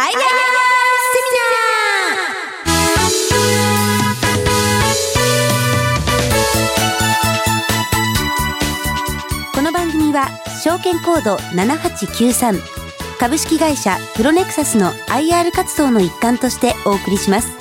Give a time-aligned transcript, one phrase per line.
[0.00, 0.20] アイアー。
[9.54, 10.30] この番組は
[10.64, 12.58] 証券コード7893
[13.18, 17.52] 株式会社プロネクサスの IR 活動の一環としてお送りします。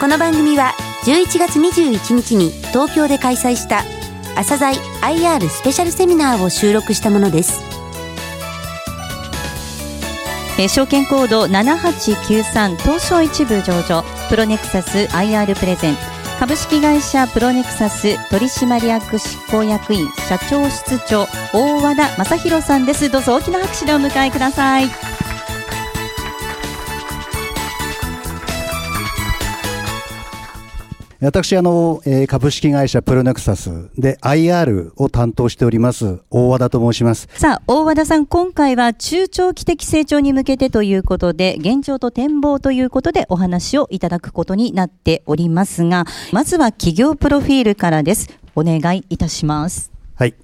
[0.00, 0.74] この番組は
[1.06, 3.82] 11月21日に東京で開催した
[4.36, 7.69] 朝鮮 IR スペシャルセミナーを収録したものです。
[10.60, 14.04] えー証券コード7893東証一部上場。
[14.28, 15.96] プロネクサス IR プレゼン。
[16.38, 23.10] 株式会社プロネクサス取締役執行役員社長室長大和田正弘さんです。
[23.10, 25.19] どうぞ大きな拍手でお迎えください。
[31.22, 37.28] 私、あの、えー株式会社プロネクサスで IR を担当しております、大和田と申します。
[37.34, 50.34] さあ大和田さん今回は中長期的成長に向けてということで現状と展望ということでお話をいただくことになっておりますがまずは企業プロフィールからですお願いいたしますはい。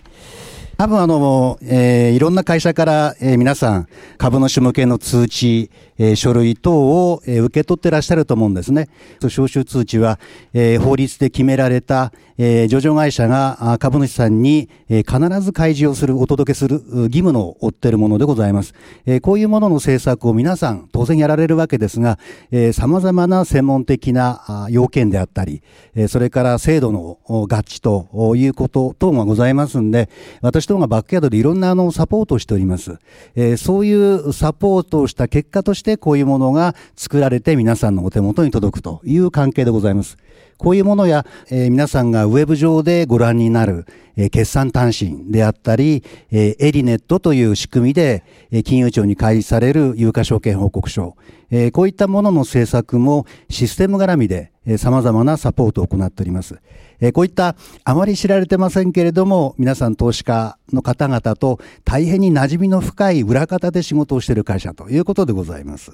[0.76, 3.88] 多分あの、えーいろんな会社から、えー皆さん
[4.18, 8.88] 株主向けの通知、えー書類等を、えー受け取ってらっしゃると思うんですね。
[9.22, 10.18] 招集通知は、
[10.52, 18.74] えー法律で決められた、えー上場会社が株主さんに、えー必ず開示をする、お届けする義務の負っているものでございます。
[19.06, 22.18] えーこういうものの政策を皆さん当然やられるわけですが、
[22.50, 25.62] えー様々な専門的な要件であったり、
[25.94, 30.10] えーそれから制度の合致ということ等がございますんで、
[30.42, 32.98] 私どもがバックヤードでいろんなあのサポートをしております。
[33.34, 40.16] えーそういうサポートをした結果としてこういうものが作られて皆さんのお手元に届くという関係でございます。
[40.58, 51.16] こういうものや、えー皆さんがウェブ上でご覧になる、えー決算単身であったり、えーエリネットという仕組みで、えー金融庁に開示される有価証券報告書、
[51.50, 56.56] えーこういったものの制作もシステム絡みで、えー様々なサポートを行っております。
[57.00, 65.92] えこういったあまり知られてませんけれども、皆さん投資家の方々と大変に馴染みの深い裏方で仕事をしている会社ということでございます。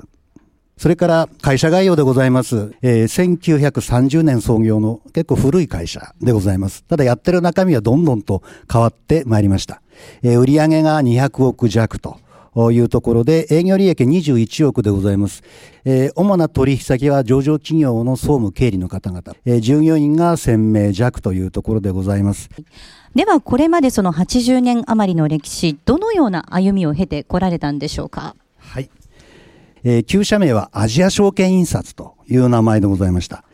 [0.77, 2.73] それから会社概要でございます。
[2.83, 6.83] えー1930年創業の結構古い会社でございます。
[6.85, 8.43] ただやってる中身はどんどんと
[8.73, 9.83] 変わってまいりました。
[10.23, 12.19] えー売上が200億弱と。
[12.71, 15.43] いうところで、営業利益21億でございます。
[15.85, 22.51] えー主な取引先は上場企業の総務経理の方々、えー従業員が1000名弱というところでございます。
[23.15, 28.37] ではこれまでその80年余りの歴史どのような歩みを経てこられたんでしょうか？
[28.59, 28.91] はい。
[29.85, 33.45] えー旧社名はアジア証券印刷という名前でございました。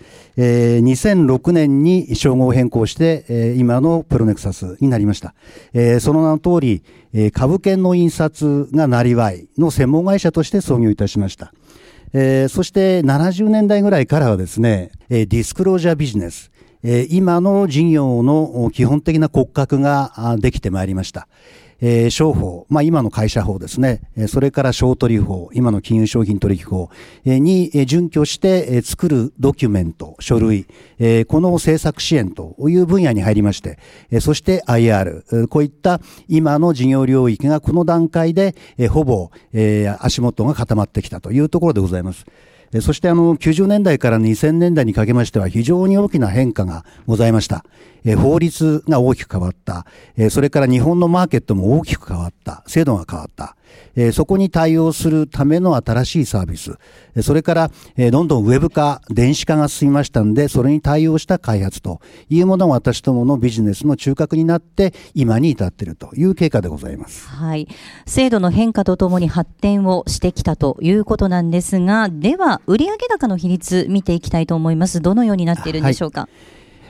[0.41, 5.35] えー2006年に称号を変更して、えー今のプロネクサスになりました。
[5.75, 11.53] えーその名の通り、えー株券の印刷がなりわいの専門会社として創業いたしました。
[12.13, 16.53] えーそして70年代ぐらいからはですね、えーディスクロージャービジネス、
[17.11, 21.27] 今の事業の基本的な骨格ができてまいりました。
[21.81, 26.91] え商法、まあ今の会社法ですね、それから商取法、今の金融商品取引法
[27.25, 33.79] に準拠して作るドキュメント、書類、この政策支援という分野に入りまして、
[34.21, 38.55] そして IR、こういった今の事業領域がこの段階で
[38.91, 39.31] ほぼ
[40.01, 42.27] 足元が固まってきたというところでございます。
[42.81, 47.65] そしてあの90年代から2000年代にかけましては非常に大きな変化がございました。
[48.17, 49.87] 法律が大きく変わった。
[50.31, 52.63] それから日本のマーケットも大きく変わった。
[52.67, 53.57] 制度が変わった。
[53.97, 56.73] えーそこに対応するための新しいサービス。
[57.17, 67.27] えーそれから、えーどんどんウェブ化、電子化が進みましたんで、それに対応した開発というものが私どものビジネスの中核になって、今に至っているという経過でございます。
[67.29, 67.69] はい。
[68.07, 75.01] 制度の変化とともに発展をしてきたということなんですが、では、売上高の比率見ていきたいと思います。
[75.01, 76.29] どのようになっているんでしょうか？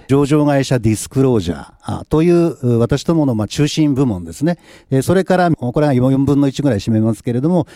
[0.08, 4.58] 上場会社ディスクロージャーという私どもの中心部門ですね。
[5.02, 7.66] それから、これが4分の1ぐらい占めますけれども、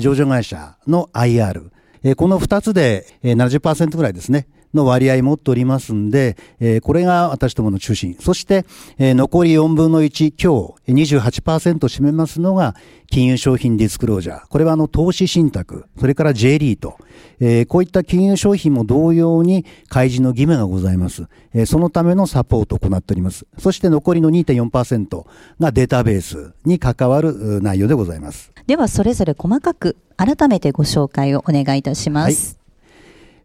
[0.00, 1.70] 上場会社の IR。
[2.16, 4.46] この2つで70%ぐらいですね。
[4.74, 8.16] の割合持っておりますんで、えーこれが私どもの中心。
[8.20, 8.64] そして、
[8.98, 12.74] えー残り4分の1、今日28%占めますのが、
[13.10, 14.48] 金融商品ディスクロージャー。
[14.48, 16.96] これはあの投資信託、それから J リート、
[17.40, 21.26] えーこういった金融商品も同様に開示の義務がございます。
[21.52, 23.46] えーそのためのサポートを行っております。
[23.58, 25.24] そして残りの2.4%
[25.60, 28.52] がデータベースに関わるう内容でございます。
[28.66, 32.63] では、それぞれ細かく改めてご紹介をお願いいたします。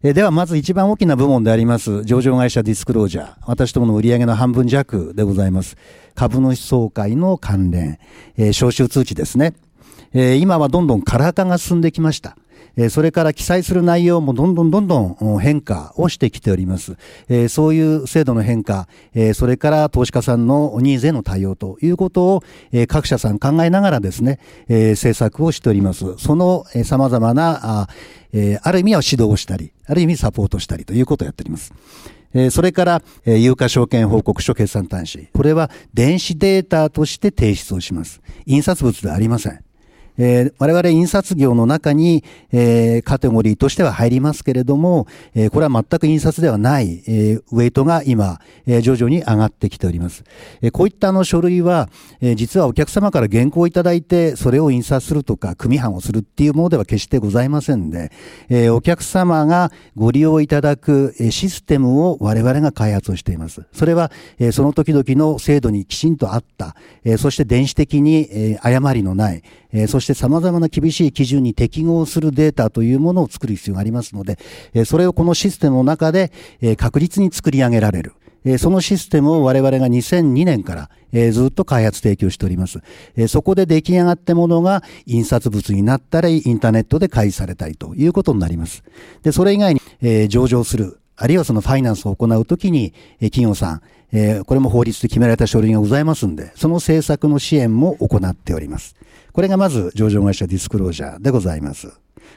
[0.02, 3.34] えではまず一番大きな部門であります上場会社ディスクロージャー。
[3.46, 5.76] 私どもの売上の半分弱でございます。
[6.14, 7.98] 株主総会の関連、
[8.38, 9.52] えー招集通知ですね。
[10.14, 12.38] えー今はどんどんカラー化が進んできました。
[12.80, 16.96] えそれから記載する内容もどんどんどんどん変化をしてきております。
[17.28, 22.42] えそういう制度の変化、えそれから投資家さんのニーズへの対応ということを
[22.72, 24.38] え各社さん考えながらですね、
[24.68, 26.16] え政策をしております。
[26.16, 27.88] そのえ様々な、あ
[28.32, 31.74] えある意味は指導をしたり、ある意味サポートしたりということをやっております。
[32.32, 35.28] えそれから、え有価証券報告書決算端子。
[35.34, 38.22] これは電子データとして提出をします。
[38.46, 39.69] 印刷物ではありません。
[40.18, 50.24] えー、我々印刷業の中に、えー、カテゴリーとしては入りますけれども、えー、これは全く印刷ではない、えー、ウェイトが今、えー、徐々に上がってきております。
[50.62, 51.88] えー、こういったあの書類は、
[52.20, 58.10] えー、実はお客様から原稿をいただいて、それを印刷するとか、組版をするっていうものでは決してございませんで、
[58.48, 63.62] えー、お客様がご利用いただくシステムを我々が開発をしています。
[63.72, 66.74] それは、えー、その時々の制度にきちんとあった、
[67.04, 69.42] えー、そして電子的に、えー、誤りのない、
[69.72, 74.38] えー、そして様々な厳しい基準に適合するデータというものを作る必要がありますので、
[74.74, 78.14] え、それをこのシステムの中で、え、確実に作り上げられる。
[78.44, 82.80] えそのシステムを我々が2002年から、えずっと開発提供しております。
[83.16, 88.82] えそこで出来上がったものが印刷物になったり、インターネットで開示されたりということになります。
[89.22, 93.82] で、それ以外に、え上場する、あるいはそのファイナンスを行うときに、え企業さん、
[94.12, 98.96] えこれも法律で決められた書類がございますんで、その政策の支援も行っております。
[99.32, 101.92] これがまず上場会社ディスクロージャーでございます。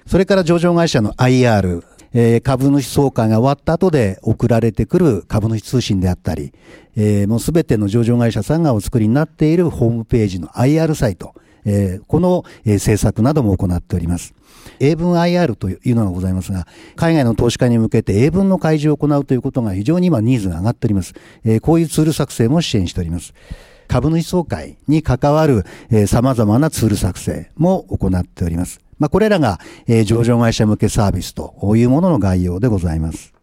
[0.05, 6.53] それから上場会社の IR、えー、株主総会が終わった後で送られてくる株主通信であったり、
[6.95, 11.33] えー、もうすべての上場会社さんがお作りになっているホームページの IR サイト、
[11.65, 14.33] えー、この、えー、制作なども行っております。
[14.79, 21.13] 英文 IR というのがございますが、海外の投資家に向けて英文の開示を行うということが非常に今ニーズが上がっております。
[21.43, 23.33] えー、こういうツール作成も支援しております。
[23.93, 28.79] 株主総会に関わる、えー、様々なツール作成も行っております。
[28.97, 33.35] まあ、これらが、えー、上場会社向けサービスというものの概要でございます。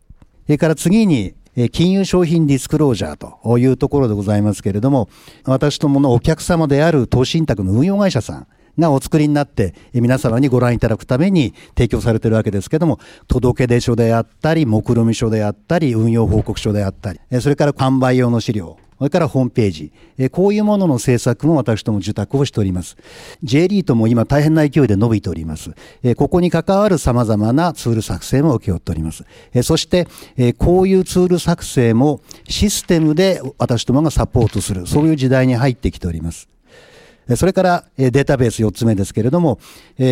[0.46, 1.34] それから次に、
[1.70, 5.08] 金融商品ディスクロージャーというところでございますけれども、
[5.44, 12.98] 私どものお客様である投資信託の運用会社さん、がお作りになって、皆様にご覧いただくために提供されているわけですけども、
[13.28, 22.98] 届出書であったり、目論見書であったり、運用報告書であったり、それから販売用の資料、それからホームページ、えこういうものの制作も私ども受託をしております。
[23.42, 25.70] J リートも今大変な勢いで伸びております。
[26.02, 29.24] えここに関わる様々なツール作成も請け負っております。
[29.54, 30.06] えそして、
[30.36, 36.50] えこういうツール作成もシステムで私どもがサポートする、そういう時代に入ってきております。
[37.36, 39.60] それからデータベース4つ目ですけれども、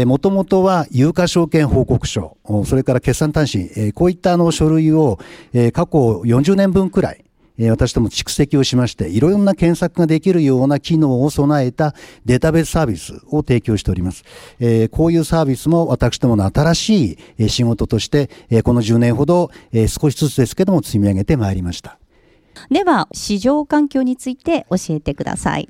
[0.06, 5.18] もともとは有価証券報告書、それから決算端子、こういったあの書類を
[5.74, 7.24] 過去40年分くらい、
[7.70, 11.94] 私ども蓄積をしまして、いろんな検索ができるような機能を備えた
[12.24, 14.22] データベースサービスを提供しております。
[14.92, 18.30] こういうサービスも私どもの新しい仕事として、
[18.62, 19.50] この10年ほど
[19.88, 21.98] 少しずつですけども積み上げてまいりました。
[22.70, 25.68] では、市場環境について教えてください。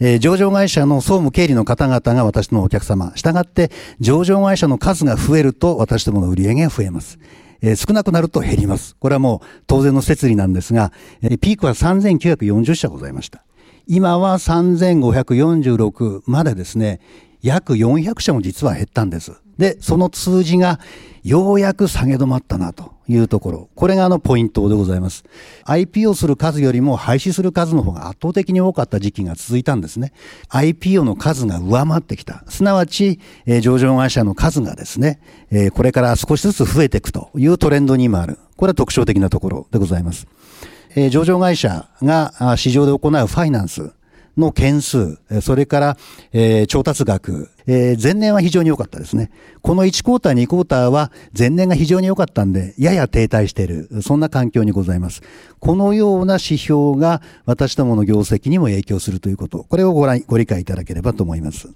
[0.00, 3.12] えー、上場会社の総務経理の方々が私のお客様。
[3.16, 7.18] したがって、上場会社の数が増えると私どもの売り上げが増えます。
[7.60, 8.96] えー、少なくなると減ります。
[8.96, 13.44] これはもう当然の設理なんですが、えー、ピークは3940社ございました。
[13.86, 17.00] 今は3546までですね、
[17.40, 19.32] 約400社も実は減ったんです。
[19.58, 20.80] で、その数字が
[21.24, 23.68] ようやく下げ止まったなというところ。
[23.74, 25.24] これがあのポイントでございます。
[25.64, 30.12] IPO する数よりも廃止する数の方が圧倒的に多かった時期が続いたんですね。
[30.50, 32.44] IPO の数が上回ってきた。
[32.48, 38.38] すなわち、えー、上場会社の数がですね、えー、これから少しずつ増えていくというトレンドに今ある。
[38.56, 40.26] これは特徴的なところでございます。
[40.94, 43.92] えー、上場会社が市場で行うファイナンス、
[44.38, 45.96] の件数、それから、
[46.32, 49.30] えー、調達額、えー、前年は非常に良かったですね。
[49.60, 55.22] この1クォーター、2クォーターは前年が非常に良かったんで、やや停滞している、そんな環境にございます。
[55.58, 61.68] このような指標が私どもの業績にも影響するということ、これをご覧ご理解いただければと思います。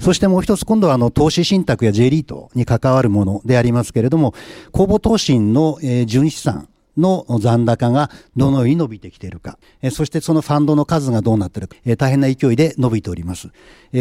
[0.00, 4.34] そしてもう一つ、今度はあの、投資信託や J リートに関わるものでありますけれども、
[4.72, 9.58] 公募投信の、純資産、の残高がどのように伸びてきているか、
[9.90, 13.48] そしてそのファンドの数がどうなっているか、大変な勢いで伸びております。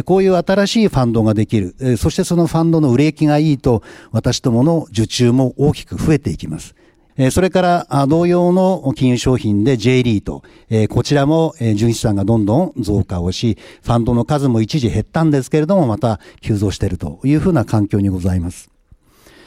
[0.05, 6.75] こういう新しいファンドができる、そしてそのファンドの売れ行きがいいと、私どもの受注も大きく増えていきます。
[7.31, 10.41] それから、同様の金融商品で J リート、
[10.89, 18.72] こちらも純資産がどんどん増加をし、ファンドの数も一時減ったんですけれども、また急増しているというふうな環境にございます。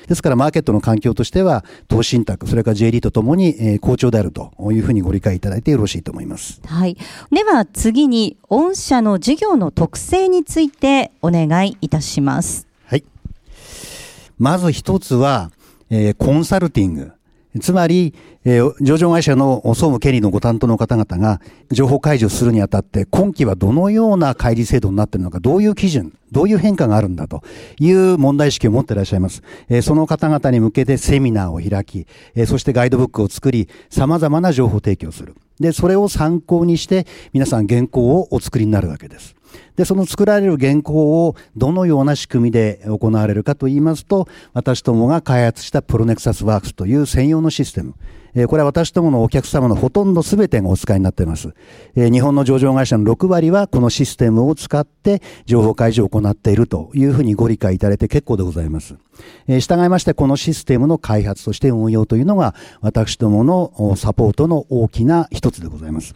[0.06, 6.60] ですからマーケットの環境としては、投資信託、それから J リートともに、えー、好調であるというふうにご理解いただいてよろしいと思います。
[6.66, 6.96] はい。
[7.32, 12.66] では次に、御社の事業の特性についてお願いいたします。
[12.86, 13.04] はい。
[14.38, 15.50] まず一つは、
[15.90, 17.12] えー、コンサルティング。
[17.60, 27.42] つまり、えー、上場会社の総務経理のご担当の方々が情報開示をするにあたって今期はどのような開示制度になっているのか、どういう基準、どういう変化があるんだと
[27.78, 29.42] いう問題意識を持っていらっしゃいます。
[29.68, 35.34] えー、その方々に向けてセミナーを開き、えー、そしてガイドブックを作り、様々な情報提供する。
[35.60, 39.35] で、それを参考にして皆さん原稿をお作りになるわけです。
[39.76, 47.94] で、その作られる原稿をどのような仕組みで行われるかと言いますと、私どもが開発したプロネクサスワークスという専用のシステム。
[48.36, 51.54] えこれは私どものお客様のほとんど全てがお使いになっています。
[51.96, 58.96] え日本の上場会社の6割はこのシステムを使って情報開示を行っているというふうにご理解いただいて結構でございます。
[59.48, 66.14] え従いましてこのシステムの開発として運用というのが私どものサポートの大きな一つでございます。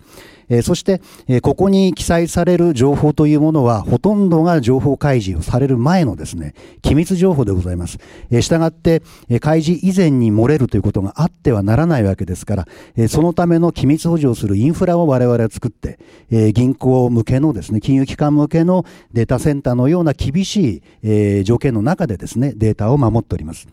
[0.51, 7.99] えそして、えここに記載される情報というものは、ほとんどが情報開示をされる前のですね、機密情報でございます。
[8.31, 16.01] えしたがって、え開示以前に漏れるということがあってはならないわけですから、えそのための機密保持をするインフラを我々は作って、
[16.33, 23.69] え銀行向けのですね、金融機関向けのデータセンターのような厳しい、え条件の中でですね、データを守っております。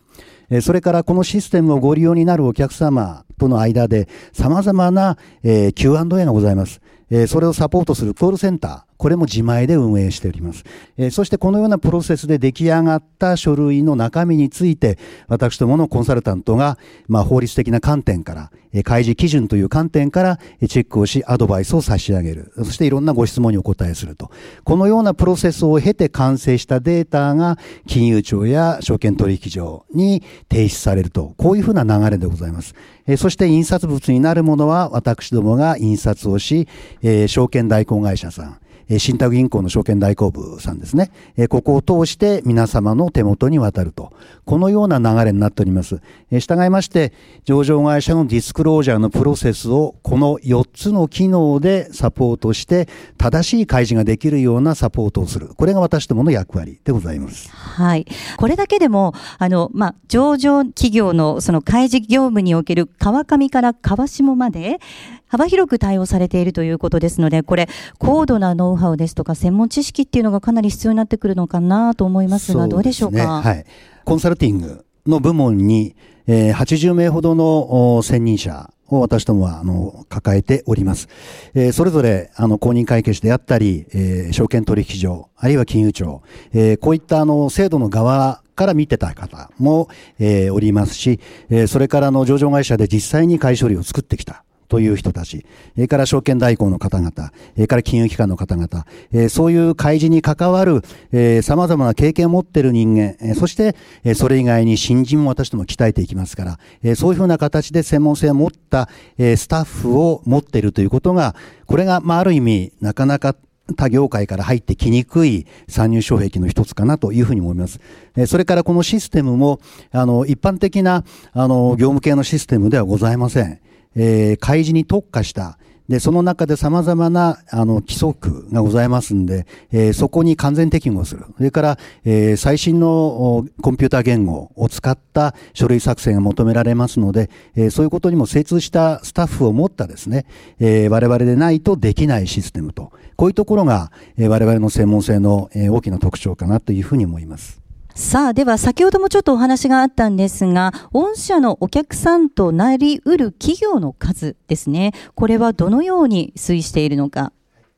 [0.62, 6.80] それからこのシステムをご利用になるお客様との間で様々な Q&A がございます。
[7.26, 10.64] それをサポートするコールセンター、これも自前で運営しております。
[10.96, 22.52] え、そしてこのようなプロセスで出来上がった書類の中身について、私どものコンサルタントが、まあ、法律的な観点から、え、開示基準という観点から、え、チェックをし、アドバイスを差し上げる。
[22.56, 24.30] そしていろんなご質問にお答えすると。
[24.64, 31.34] このようなプロセスを経て完成したデータが、金融庁や証券取引所に提出されると。
[31.36, 32.74] こういうふうな流れでございます。
[33.06, 36.68] え、そして印刷物になるものは、私どもが印刷をし、
[37.00, 38.58] え、証券代行会社さん、
[38.98, 41.10] 信託銀行の証券代行部さんですね。
[41.48, 44.12] ここを通して皆様の手元に渡ると。
[44.46, 46.00] このような流れになっております。
[46.30, 47.12] 従いまして、
[47.44, 55.48] 上場会社のディスクロージャーのプロセスをこの4つの機能でサポートして、正しい開示ができるようなサポートをする。
[55.48, 57.50] これが私どもの役割でございます。
[57.50, 58.06] はい。
[58.38, 64.80] これだけでも、あの、まあ、上場企業のその開示業務における川上から川下まで、
[65.28, 67.68] 幅広く対応されているということですので、これ、
[67.98, 73.42] 高度なノウハウですとか、専門知識っていうのがかなり必要になってくるのかなと思いますが、どうでしょうか？
[73.42, 73.64] はい。
[74.04, 75.94] コンサルティングの部門に、
[76.26, 81.08] えー、80名ほどの専任者を私どもは、あの、抱えております。
[81.54, 86.22] えー、それぞれ、あの、公認会計士であったり、えー、証券取引所、あるいは金融庁、
[86.54, 91.20] えー、こういった、あの、制度の側から見てた方も、えー、おりますし、
[91.50, 94.42] えー、それからの上場会社で実際に会処理を作ってきた。
[94.68, 97.12] という人たち、それから証券代行の方々、
[97.54, 100.82] それから金融機関の方々、えそういう開示に関わる
[101.12, 111.34] え様々な経験を持っている人間、えそしてえそれ以外に新人も私ども鍛えていきますから、えそういうふうな形で専門性を持ったえスタッフを持っているということが、
[111.66, 113.36] これが、まあ、ある意味、なかなか
[113.76, 117.80] 他業界から入ってきにくい参入障壁の一つかなというふうに思います。
[118.26, 119.60] それからこのシステムも、
[119.92, 123.60] あの、一般的な、あの、業務系のシステムではございません。
[123.96, 131.24] えー、開示に特化した、で、その中で様々な、あの、規則がございますんで、えー、そこに完全適合する。
[131.38, 140.26] それから、えー、最新のコンピューター言語を使った書類作成が求められますので、えー、そういうことにも精通したスタッフを持ったですね、
[140.60, 147.57] え、我々でないとできないシステムと、こういうところが、え、我々の専門性の、え、大きな特徴かなというふうに思います。
[147.98, 154.92] さあ、では先ほどもちょっとお話があったんですが、御社のお客さんとなりうる企業の数ですね。
[155.16, 157.32] これはどのように推移しているのか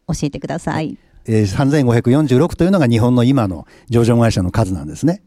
[0.06, 0.98] 教えてください。
[1.24, 5.22] え、3546というのが日本の今の上場会社の数なんですね。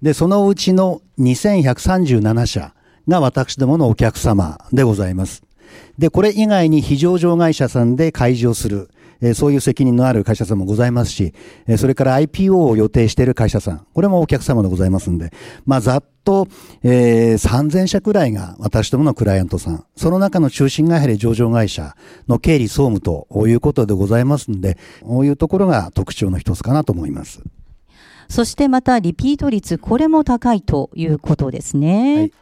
[0.00, 2.72] で、そのうちの2137社
[3.06, 5.42] が私どものお客様でございます。
[5.98, 8.88] で、これ以外に非上場会社さんで開示をする、
[9.20, 11.34] えそういう責任のある会社さんもございますし、
[11.66, 15.32] えそれから IPO を予定している会社さん、これもお客様でございますんで、
[15.66, 16.46] まあ、ざっと、
[16.82, 21.96] えー、3000社くらいが私どものクライアントさん、その中の中心がやはり上場会社
[22.28, 27.42] の経理総務ということでございますんで、こういうところが特徴の一つかなと思います。
[28.28, 32.16] そしてまたリピート率、これも高いということですね。
[32.16, 32.32] はい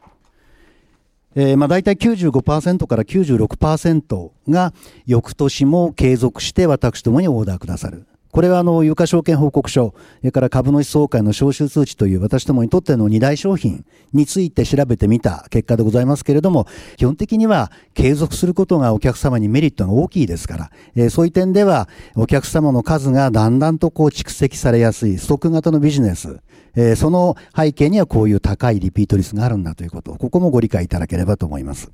[1.39, 4.73] えー、まあ大体95%から96%が
[5.05, 8.07] 翌年も継続して私どもにオーダーくださる。
[8.37, 16.67] これはあの、有価証券報告書、それから株主総会の招集通知という私どもにとっての二大商品について調べてみた結果でございますけれども、
[16.99, 26.41] 基本的には継続することがお客様にメリットが大きいですから、えー、そういう点ではお客様の数がだんだんとこう蓄積されやすいストック型のビジネス、
[26.75, 31.91] えー、その背景にはこういう高いリピート率があるんだということ、ここもご理解いただければと思います。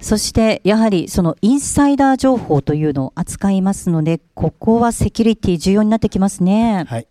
[0.00, 6.84] そしてやはりそのインサイダー情報というのを扱いますので、ここはセキュリティ重要になってきますね。
[6.88, 7.06] はい。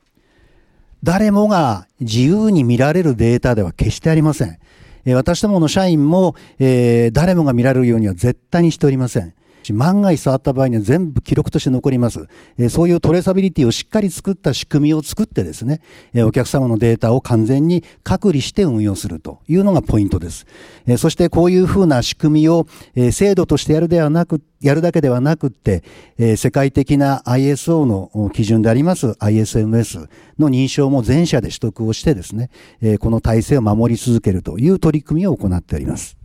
[1.03, 4.57] 誰もが自由に見られるデータでは決してありません。
[5.05, 9.33] え私どもの社員も、えー、誰もが見られるようには絶対にしておりません。
[9.73, 12.27] 万が一触った場合には全部記録として残ります。
[12.57, 15.81] えそういうトレーサビリティをしっかり作った仕組みを作ってですね、
[16.13, 20.45] えお客様のデータを完全に隔離して運用するというのがポイントです。
[20.85, 25.83] えそしてこういうふうな仕組みを、え制度としてやるではなく、やるだけではなくって、
[26.17, 30.07] え世界的な ISO の基準であります ISMS
[30.39, 32.49] の認証も全社で取得をしてですね、
[32.81, 36.16] えこの体制を守り続けるという取り組みを行っております。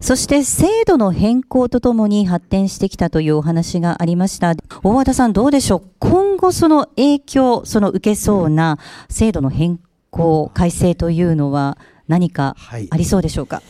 [0.00, 4.54] そして制度の変更とともに発展してきたというお話がありました。
[4.84, 5.82] 大和田さんどうでしょう？
[5.98, 8.78] 今後その影響、その受けそうな
[9.08, 12.54] 制度の変更、改正というのは何か
[12.90, 13.62] ありそうでしょうか、は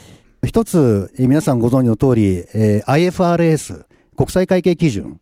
[0.44, 5.18] い、一つ、皆さんご存知の通り、えー、IFRS、国際会計基準、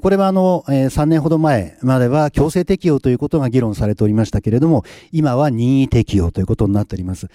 [0.00, 7.28] これはあの、3年ほど前までは強制適用ということが議論されておりましたけれども、今は任意適用ということになっております。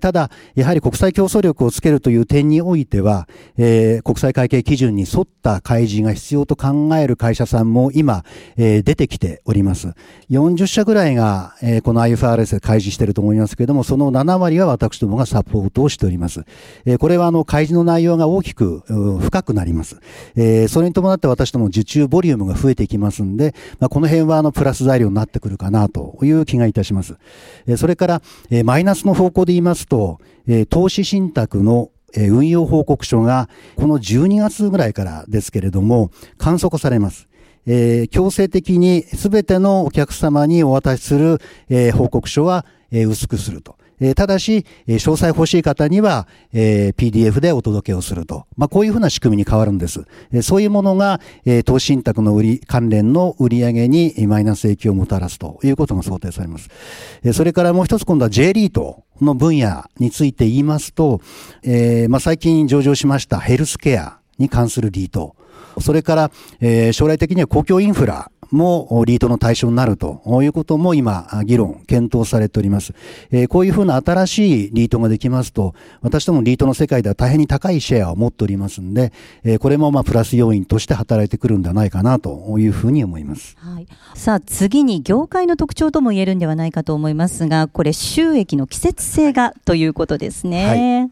[0.00, 8.24] ただ、やはり国際競争力をつけるという点においては、国際会計基準に沿った開示が必要と考える会社さんも今、
[8.56, 9.92] 出てきております。
[10.30, 11.54] 40社ぐらいが、
[11.84, 16.44] この IFRS で開示していると思いますけれども、その7割は私どもがサポートをしております。
[16.98, 18.82] これはあの、開示の内容が大きく
[19.20, 20.00] 深くなります。
[20.68, 27.16] それに伴って私ども受注ボリュームが増えていきますんで、まあ、この辺はあのプラス材料になってくるかなという気がいたします。
[27.66, 37.28] えそれから、えマイナスの方向で言いますと、え投資信託の運用報告書がこの12月ぐらいからですけれども簡素化されます。
[37.66, 43.76] えー、強制的に全てのお客様にお渡しする、えー、報告書は、えー、薄くすると。
[44.00, 48.46] えただし、え詳細欲しい方には、え PDF でお届けをすると。
[48.56, 50.04] まあ、こういうふうな仕組みに変わるんです。
[50.32, 56.70] えそういうものが、え投資信託の売り、関連の売り上げにマイナス影響をもたらすということが想定されます。
[57.22, 61.20] えそれからもう一つ今度は J リートの分野について言いますと、
[61.62, 65.36] えまあ、最近上場しましたヘルスケアに関するリート。
[65.80, 72.94] それから、え将来的には公共インフラもリートの対象になるということも今、議論、検討されております。
[73.30, 79.12] えー、こういうふうな新しいリートができますと、私どもリートの世界では大変に高いシェアを持っておりますんで、
[79.44, 83.56] えー、これもまあプラス要因として働いてくるんではないかなというふうに思います。
[83.58, 91.00] はい、さあ次に業界の特徴とも言えるんではないかと思いますが、これ収益の季節性がということですね。
[91.00, 91.10] はい、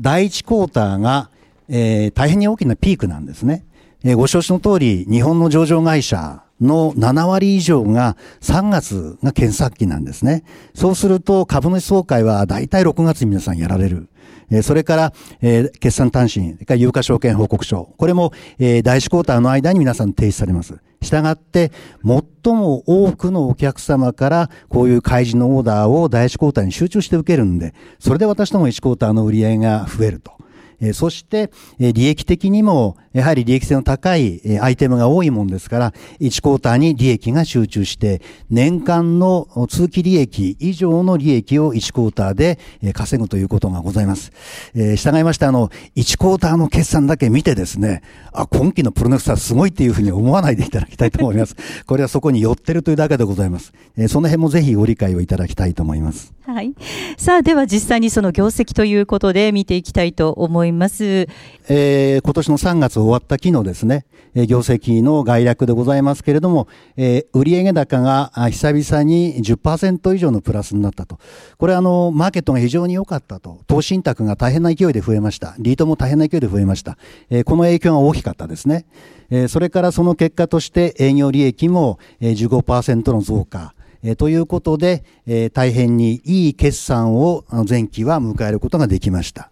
[0.00, 1.30] 第一クォーターが、
[1.68, 3.64] えー、大変に大きなピークなんですね。
[4.04, 10.44] えー、ご承知の通り、日本の上場会社の7割以上が3月が検索期なんですね。
[10.74, 14.08] そうすると株主総会は大体6月に皆さんやられる。
[14.50, 17.94] えそれから、え、決算単身、か有価証券報告書。
[17.96, 20.74] これも、え、第1クォーターの間に皆さん提出されます。
[21.00, 21.72] したがって、
[22.04, 30.32] 最も多くのお客様からこういう開示のオーダーを第1クォーターに集中して受けるんで、それで私ども1クォーターの売り上げが増えると。
[30.80, 44.32] えそして、え利益的にも、やはり利益性の高い、えアイテムが多いもんですから、1クォーターに利益が集中して、年間の通期利益以上の利益を1クォーターで、え稼ぐということがございます。
[44.74, 51.56] え従いまして、あの、1クォーターの決算だけ見てですね、あ、今期のプロネクサすごいっていうふうに思わないでいただきたいと思います。
[51.86, 53.72] これはそこに寄ってるというだけでございます。
[53.96, 56.32] えその辺もぜひご理解をいただきたいと思います。
[56.44, 56.74] はい。
[57.16, 61.28] さあ、では実際にその業績ということで見ていきたいと思います。
[61.68, 71.18] えー、今年の3月終わった期のですね、業績の概略でございますけれども、えー、売上高が久々に10%以上のプラスになったと。
[71.58, 73.60] これあの、マーケットが非常に良かったと。
[73.66, 75.54] 投資信託が大変な勢いで増えました。
[75.58, 76.96] リートも大変な勢いで増えました。
[77.28, 78.86] えー、この影響が大きかったですね。
[79.30, 83.74] えー、それからその結果として営業利益も15%の増加。
[84.02, 89.50] え、ということで、え、大変にいい決算を前期は迎えることができました。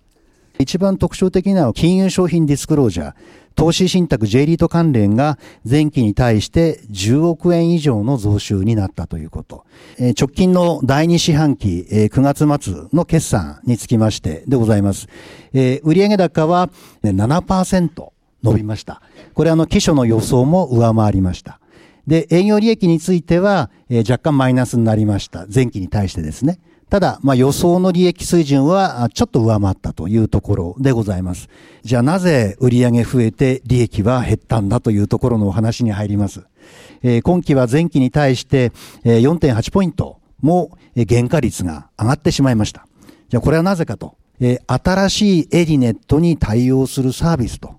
[0.59, 3.15] 一番特徴的なのは金融商品ディスクロージャー。
[3.55, 9.65] 投資信託 J リート関連が前期に対して10億円以上の増収になったということ。
[9.99, 15.09] え直近の第2四半期、え9月末の決算につきましてでございます。
[15.53, 16.71] え売上高は
[17.03, 17.91] 7%
[18.43, 19.03] 伸びました。
[19.35, 21.61] これあの、基礎の予想も上回りました。
[22.07, 25.47] で、営業利益については、え、若干マイナスになりました。
[25.53, 26.59] 前期に対してですね。
[26.91, 31.49] ただ、まあ、予想の利益水準はちょっと上回ったというところでございます。
[31.83, 36.43] じゃあなぜ売上増えて利益は減ったんだというところのお話に入ります。
[37.03, 38.73] えー、今期は前期に対して
[39.05, 40.77] 4.8ポイントも
[41.09, 42.87] 原価率が上がってしまいました。
[43.29, 44.17] じゃあこれはなぜかと。
[44.41, 47.79] えー、新しいエリネットに対応するサービスと。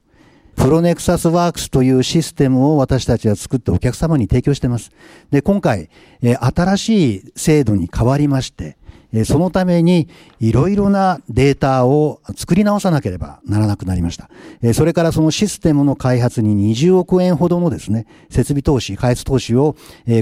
[0.56, 4.92] プロネクサスワークスというシステムを私たちは作ってお客様に提供しています。
[5.32, 5.90] で、今回、
[6.22, 8.78] え、新しい制度に変わりまして、
[9.26, 10.08] そのために
[10.40, 14.30] いろいろなデータを作り直さなければならなくなりました。
[14.74, 19.76] それからそのシステムの開発に20億円ほどのですね、設備投資、開発投資を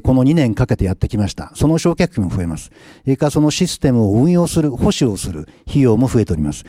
[0.03, 1.51] この2年かけてやってきました。
[1.55, 2.71] その償却費も増えます。
[3.03, 6.65] それからそのシステムを運用する、保守をする費用も増えております。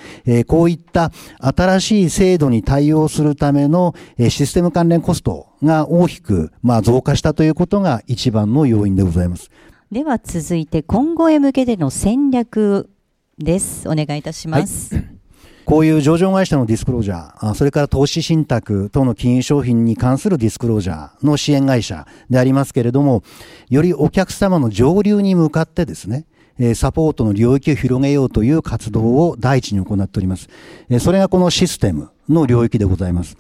[0.47, 3.95] こういった新しい制度に対応するための
[4.29, 6.53] システム関連コストが大きく、
[6.83, 9.51] 増加したということが一番の要因でございます。
[9.93, 12.89] では続いて今後へ向けての戦略
[13.39, 13.89] です。
[13.89, 14.95] お願いいたします。
[14.95, 15.05] はい、
[15.67, 23.25] こういう上場会社のディスクロージャー、それから投資信託等の金融商品に関するディスクロージャーの支援会社でありますけれども、
[23.69, 26.25] よりお客様の上流に向かってですね、
[26.77, 30.49] サポートの領域を広げようという活動を第一に行っております。
[31.01, 33.37] それがこのシステムの領域でございます。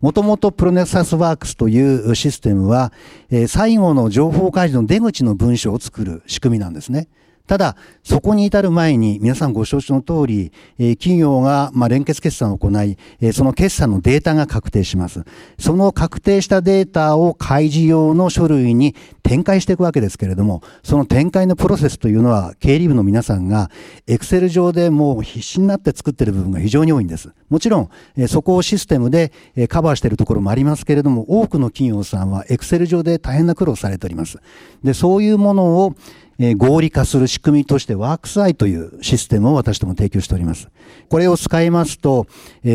[0.00, 2.92] もともとプロネクサスワークスというシステムは、
[3.30, 7.08] えー、最後の情報開示の出口の文章を作る仕組みなんですね。
[7.50, 15.24] ただ、そこに至る前に、皆さんご承知の通り、えー、企業が、まあ、連結決算を行い、えー、その決算のデータが確定します。
[15.58, 23.68] その確定したデータを開示用の書類に展開していくわけですけれども、その展開のプロセスというのは、経理部の皆さんが、
[24.06, 27.30] エクセル上でもう必死になって作っている部分が非常に多いんです。
[27.48, 34.38] もちろん、えー、そこをシステムで、え、カバーしているところもありますけれども、多くの企業さんはエクセル上で大変な苦労をされております。
[34.84, 35.96] で、そういうものを、
[36.42, 40.68] え、合理化する仕組みとしてワークスアイというシステムを私ども提供しております。
[41.10, 42.26] これを使いますと、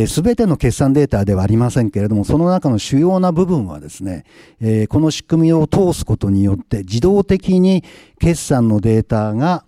[0.07, 4.23] す、え、べ、ての決算データではありませんけれども、その中の主要な部分はですね、
[4.61, 7.83] えー、この仕組みを通すことによって自動的に
[8.19, 9.65] 決算のデータが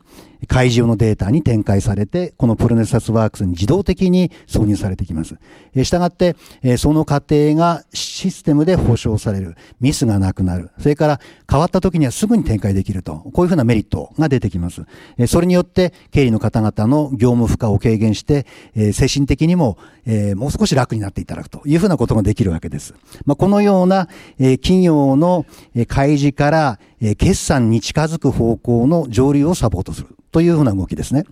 [0.47, 5.35] 開示用のデータに展開されて、このプロネサスワークスに自動的に挿入されてきます。
[5.75, 9.55] えしたがって、えその過程がシステムで保証される。
[9.79, 10.71] ミスがなくなる。
[10.79, 13.17] それから変わった時にはすぐに展開できると。
[13.33, 14.83] こういうふうなメリットが出てきます。
[15.17, 22.93] えそれによって経理の方々の業務負荷を軽減して、え精神的にも、えもう少し楽になっていただくというふうなことができるわけです。
[23.25, 24.07] まあ、このような、
[24.39, 25.45] え企業の
[25.87, 30.07] 開示から、え決算に近づく方向の上流をサポートする。
[30.37, 31.23] というふうな動きですね。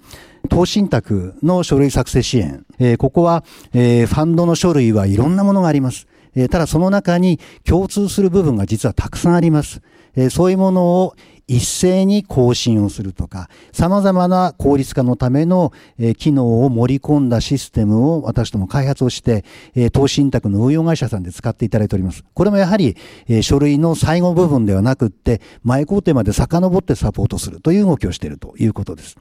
[0.50, 2.66] 投資信託の書類作成支援。
[2.80, 6.08] え、ここは、え、ファンドの書類はいろんなものがあります。
[6.36, 9.84] え、ただその中に共通する部分が実はたくさんあります。
[10.16, 11.16] えそういうものを
[11.48, 15.72] 一斉に更新をするとか、様々な効率化のための、
[16.18, 22.24] 機能を盛り込んだシステムを私ども開発をして、え投資信託の運用会社さんで使っていただいております。
[22.34, 22.96] これもやはり、
[23.42, 29.18] 書類の最後部分ではなくって、前工程まで遡ってサポートするという動きをしているということです。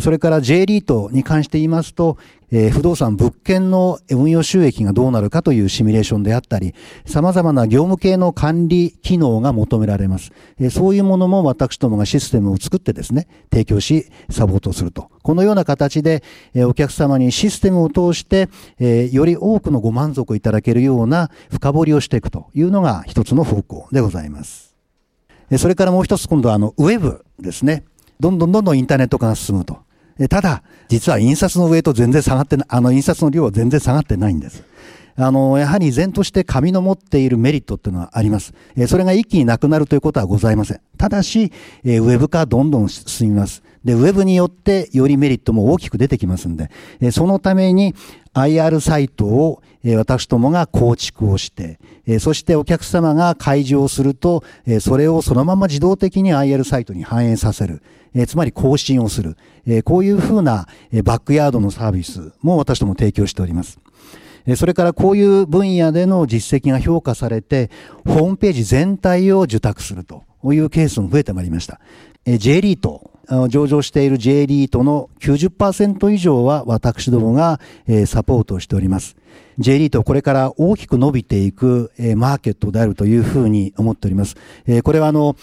[0.00, 2.18] それから J リートに関して言いますと、
[2.50, 10.32] え、不動産物件の運用収益がどうなるかというシミュレーションであったり、様々な業務系の管理機能が求められます。
[10.58, 15.08] え、そういうものも私どもがシステムを作ってですね、提供し、サポートすると。
[15.22, 18.48] このような形で、え、お客様にシステムを通して、
[18.80, 24.74] えより多くのご満足いただけるような深掘りをしていくというのが一つの方向でございます。
[25.58, 27.84] それからもう一つ今度はあの、ウェブですね。
[28.20, 29.78] どんどんどんどんインターネット化が進むと。
[30.30, 34.64] ただ、実は印刷のウエイト全然下がってあの印刷の量は全然下がってないんです。
[35.18, 38.52] あの、やはり依然として紙の持っているメリットっていうのはあります。
[38.76, 40.80] えそれが一気になくなるということはございません。
[40.98, 41.52] ただし、
[41.84, 43.62] えウェブ化どんどん進みます。
[43.84, 47.94] で、ウェブによってよりメリットも大きく出てきますんで、えそのために
[48.34, 57.82] IR サイトを、え私どもが構築をして、えそしてお客様が開示をすると、えそれをそのまま自動的に IR サイトに反映させる。
[58.16, 59.36] えつまり更新をする。
[59.66, 63.78] えこういうふうな、えバックヤードのサービスも私ども提供しております。
[64.56, 67.70] それからこういう分野での実績が評価されて、
[68.06, 71.80] ホームページ全体を受託するというケースも増えてまいりました。
[72.24, 73.10] J リート
[73.48, 77.60] 上場している J リートの90%以上は私どもが
[78.06, 79.16] サポートしております。
[79.58, 84.36] J リートこれから大きく伸びていくマーケットであるというふうに思っております。
[84.82, 85.34] これはあの、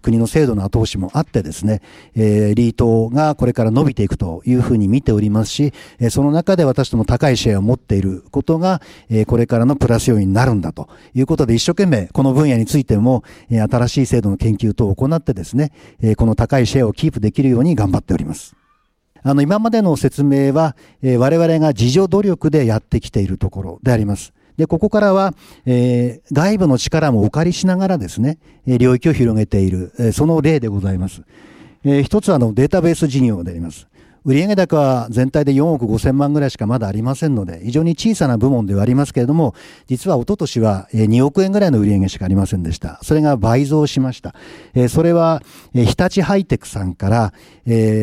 [0.00, 1.80] 国の制度の後押しもあってですね、
[2.14, 5.72] リートがこれから伸びていくというふうに見ておりますし、
[6.10, 8.82] その中で私ども高いシェアを持っていることが、
[9.26, 15.72] これからのプラス要因になるんだということで一生懸命この分野についても新しい制度の研究等を行ってですね、
[16.16, 18.54] この高いシェアをキープできるように頑張っております。
[19.22, 24.32] あの、今までの説明は、えー、我々が自助努力でやってきているところであります。
[24.56, 25.32] で、ここからは、
[25.64, 31.22] えー、外部の力もお借りしながらですね、えー、領域を広げている、えー、その例でございます。
[31.84, 33.86] えー、一つはあのデータベース事業であります。
[34.24, 39.54] 売上高は全体で4億5千万ぐらいしかまだありませんので、非常に小さな部門ではありますけれども、
[39.88, 43.00] 実は一昨年は2億円ぐらいの売上しかありませんでした。
[43.02, 44.34] それが倍増しました。
[44.88, 45.42] それは、
[45.74, 47.32] 日立ハイテクさんから、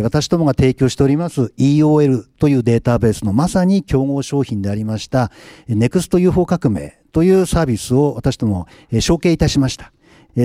[0.04, 5.32] 私どもが提供しております EOL というデータベースのまさに競合商品でありました、
[5.70, 8.68] NEXT UFO 革命というサービスを私ども
[9.00, 9.92] 承継いたしました。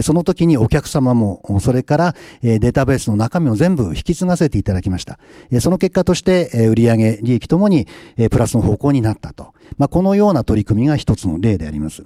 [0.03, 5.19] その時にお客様も、それからデータベースの中身を全部引き継がせていただきました。
[5.61, 7.87] その結果として、売上利益ともに
[8.31, 9.53] プラスの方向になったと。
[9.77, 12.05] まあ、このような取り組みが一つの例であります。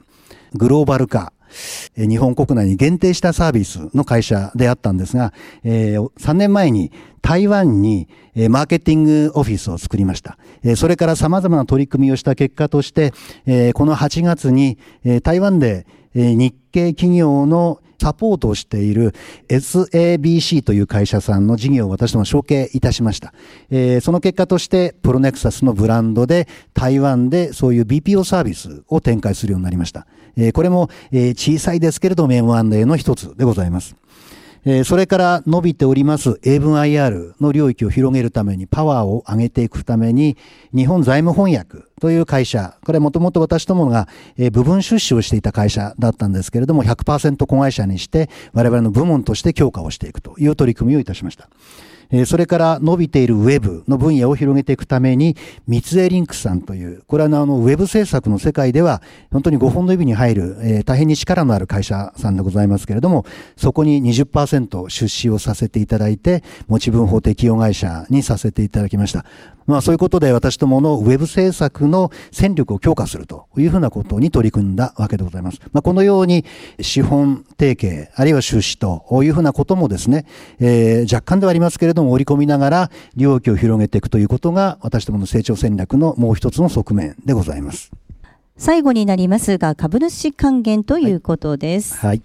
[0.55, 1.33] グローバル化。
[1.97, 5.33] 日本国内に限定したサービスの会社であったんですが、
[5.65, 8.07] 3年前に台湾に
[8.51, 10.37] マーケティングオフィスを作りました。
[10.77, 13.13] それから様々な取り組みをした結果として、
[13.73, 14.77] この8月に
[15.23, 15.87] 台湾で
[16.35, 19.13] 日系企業のサポートをしている
[19.49, 23.35] SABC という会社さんの事業を私ども承継いたしました。
[23.71, 30.07] えー、その結果として、プロネクサスのブランドで台湾でそういう BPO サービスを展開するようになりました。
[30.37, 33.97] えー、これも、え、小さいですけれども M&A の一つでございます。
[34.71, 40.37] えそれから伸びております英文 IR の領域を広げるためにパワーを上げていくために
[40.77, 51.49] 日本財務翻訳という会社、これもともと私どもが、え部分出資をしていた会社だったんですけれども100%子会社にして我々の部門として強化をしていくという取り組みをいたしました。
[52.27, 69.27] それから伸びているウェブの分野を広げていくために、三井リンクさんという、これはあの、ウェブ制作の世界では、本当に5本の指に入る、えー、大変に力のある会社さんでございますけれども、そこに20%出資をさせていただいて、持ち分法適用会社にさせていただきました。
[69.69, 75.61] まあそういうことで私どものウェブ制作の戦力を強化するというふうなことに取り組んだわけでございます。
[75.73, 76.47] まあこのように
[76.81, 80.25] 資本提携、あるいは出資というふうなこともですね、
[80.59, 87.93] えー、若干ではありますけれども織り込みながら領域を広げていくということが私どもの成長戦略のもう一つの側面でございます。
[88.57, 91.95] 最後になりますが株主還元ということです。
[91.99, 92.23] はい、はい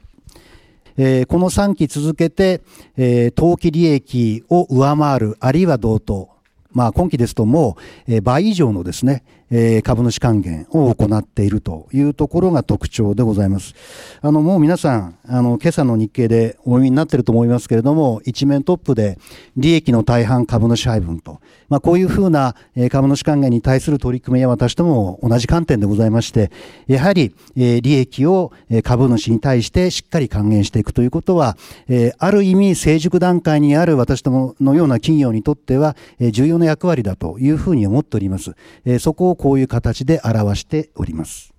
[0.97, 2.61] えー、この3期続けて、
[2.97, 6.29] えー、当期利益を上回る、あるいは同等、
[6.73, 9.23] まあ、今期ですともう、倍以上のですね、
[9.55, 13.75] えー、株主還元を行っているというところが特徴でございます。
[14.21, 19.19] あの、もう皆さん、あの、今朝の日経でお読みになっていると思いますけれども、一面トップで
[19.55, 21.39] 利益の大半株主配分と、
[21.69, 22.55] まあ、こういうふうな
[22.89, 26.51] 株主還元に対する取り組みは私とも同じ観点でございまして、
[26.87, 28.51] やはり、えー、利益を
[28.83, 38.55] 株主に対してしっかり還元していくということは、えー、ある意味成熟段階にある私どものような企業にとっては、えー、重要な役割だというふうに思っております。
[38.85, 41.53] えー、そこをこういう形で表しております。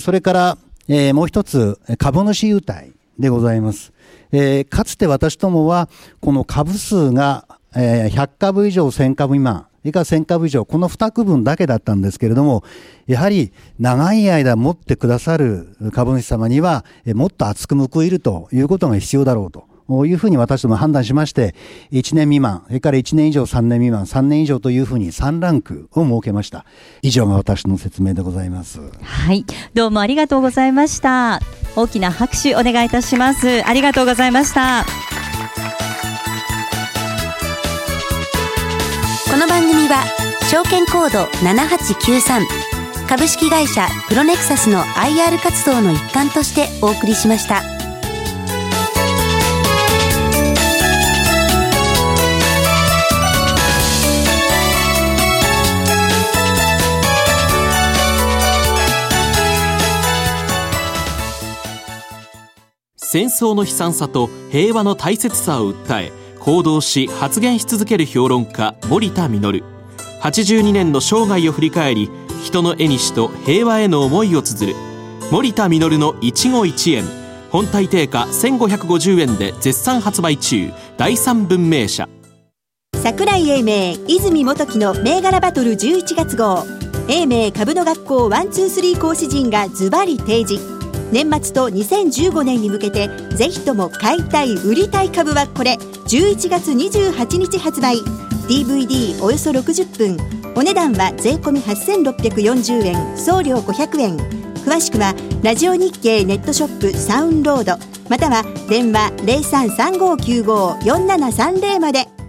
[0.00, 3.94] それから、え、もう一つ、株主優待でございます。
[4.30, 5.88] え、かつて私どもは、
[6.20, 12.62] この株数が、え、100株以上1000株未満、以下1000株以上、この2区分だけだったんですけれども、
[13.06, 19.69] やはり長い間持ってくださる株主様には、もっと厚く報いるということが必要だろうと。
[20.06, 21.54] いうふうに私ども判断しまして、
[21.92, 26.64] 1年未満、それから1年以上3年未満、3年以上というふうに3ランクを設けました。
[27.02, 28.80] 以上が私の説明でございます。
[29.02, 29.44] はい。
[29.74, 31.40] どうもありがとうございました。
[31.76, 33.66] 大きな拍手お願いいたします。
[33.66, 34.84] ありがとうございました。
[39.30, 40.04] この番組は、
[40.50, 42.70] 証券コード7893
[43.08, 47.79] 株式会社プロネクサスの IR 活動の一環としてお送りしました。
[63.12, 69.64] 戦争の悲惨さと平和の大切さを訴え行動し発言し続ける評論家森田実。
[70.22, 72.08] 82年の生涯を振り返り
[72.44, 74.78] 人の絵にしと平和への思いを綴る。
[75.32, 77.04] 森田実の一期一会。
[77.50, 80.70] 本体定価1550円で絶賛発売中。
[80.96, 82.08] 第三文明社。
[82.94, 86.64] 桜井英明泉元樹の銘柄バトル11月号。
[87.08, 90.79] 英明株の学校123講師陣がズバリ提示。
[91.12, 95.74] 年末と2015年に向けてぜひとも買いたい売りたい株はこれ。
[95.74, 97.98] 11月28日発売。
[98.48, 100.16] DVD およそ60分。
[100.56, 103.16] お値段は税込8640円。
[103.16, 104.16] 送料500円。
[104.64, 107.78] 詳しくはラジオ日経ネットショップサウンロード。
[108.08, 112.19] または電話0335954730まで。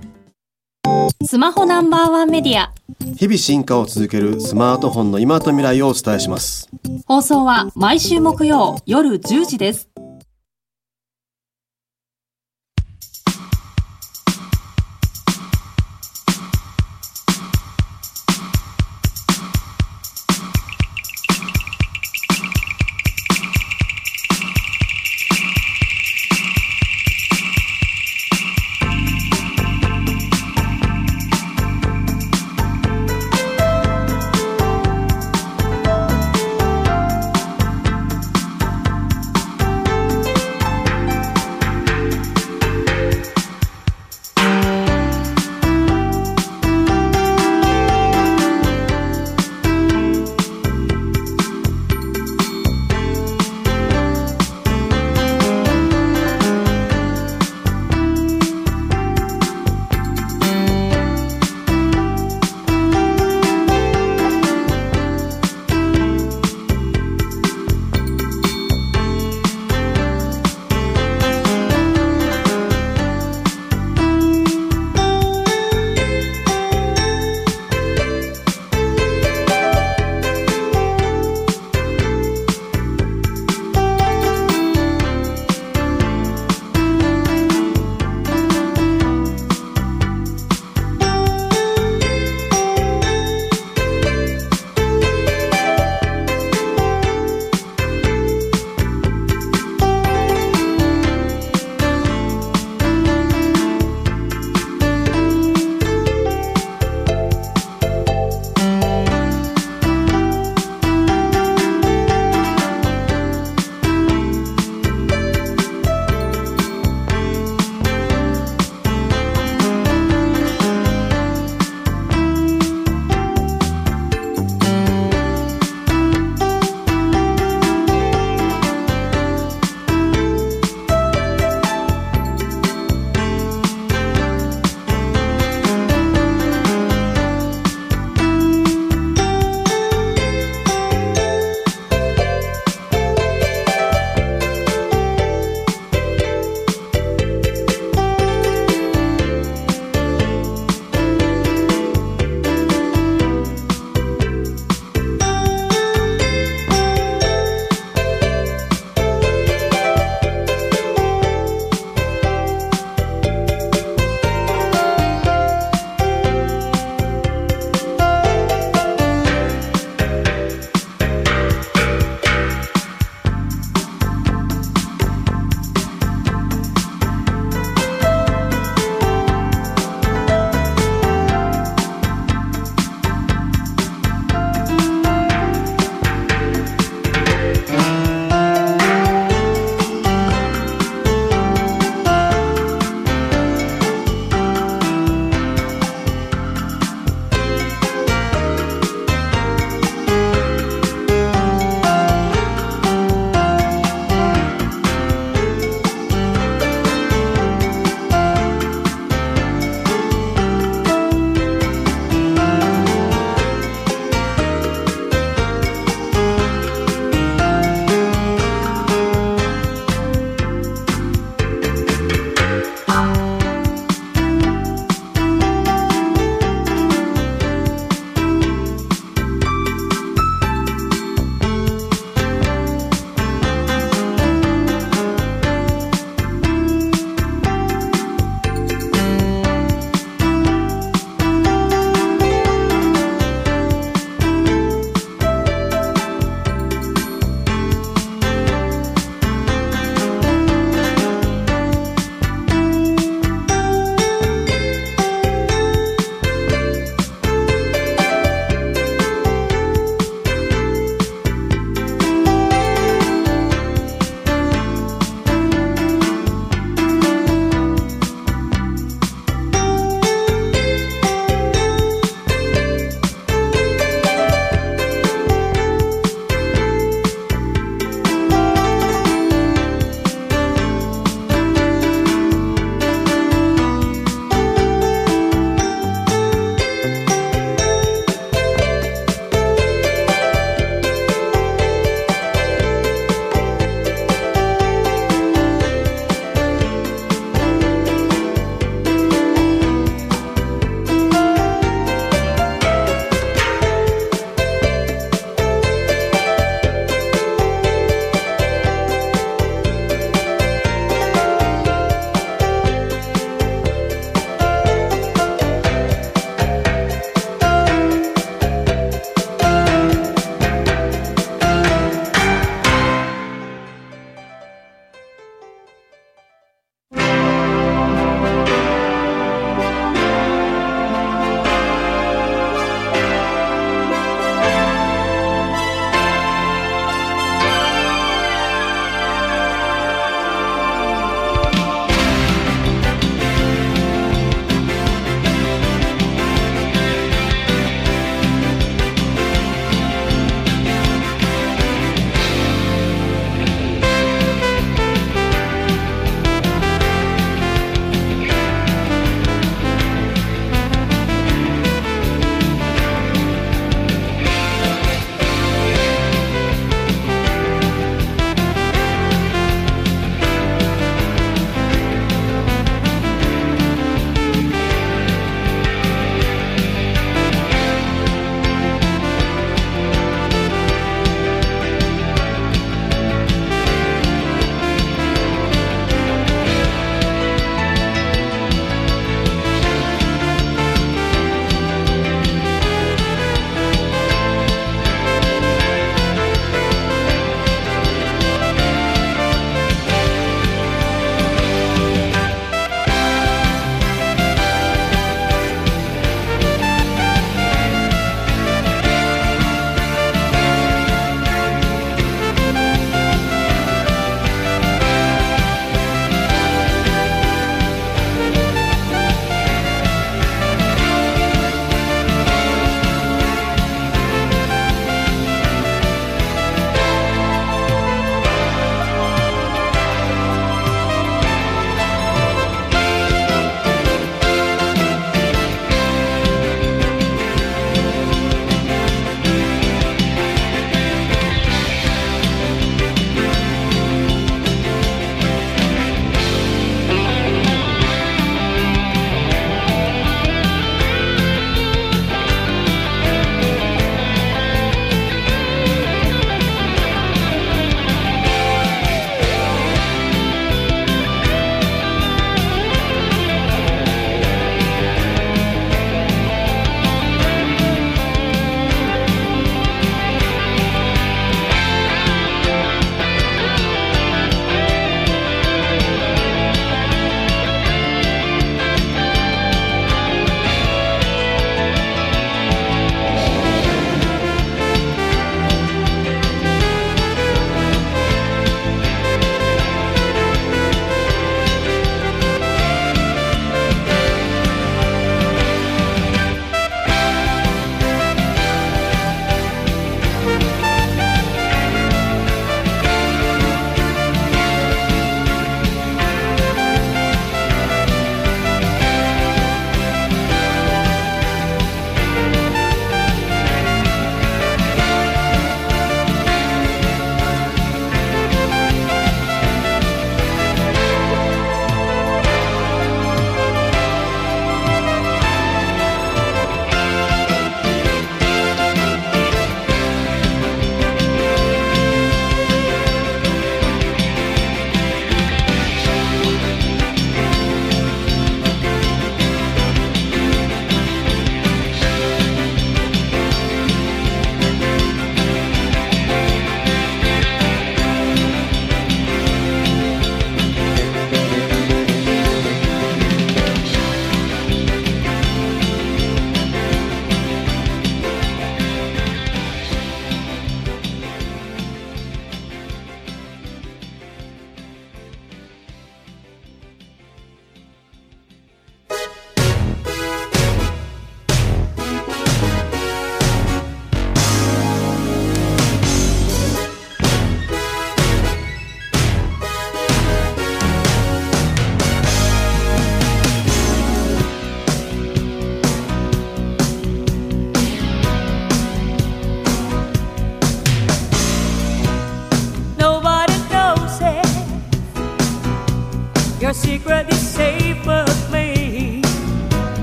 [1.24, 2.72] スマホナンバーワンメディア。
[3.16, 6.70] 日々進化を続けるスマートフォンの今と未来をお伝えします。
[7.06, 9.90] 放送は毎週木曜夜10時です